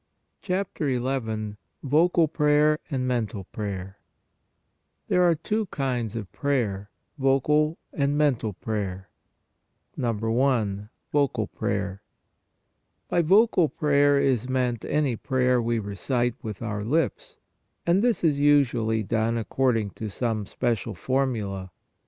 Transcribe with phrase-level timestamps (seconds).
[0.41, 1.51] CHAPTER XL
[1.83, 3.97] VOCAL PRAYER AND MENTAL PRAYER
[5.09, 6.89] THERE ARE TWO KINDS OF PRAYER,
[7.19, 9.09] VOCAL AND MENTAL PRAYER
[10.01, 10.11] I.
[11.11, 12.01] VOCAL PRAYER.
[13.09, 17.37] By vocal prayer is meant any prayer we recite with our lips,
[17.85, 21.69] and this is usually done according to some special formula.